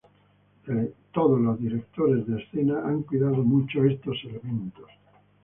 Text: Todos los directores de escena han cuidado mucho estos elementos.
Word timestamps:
Todos 1.13 1.39
los 1.39 1.59
directores 1.59 2.25
de 2.25 2.41
escena 2.41 2.87
han 2.87 3.03
cuidado 3.03 3.35
mucho 3.43 3.83
estos 3.83 4.17
elementos. 4.23 4.87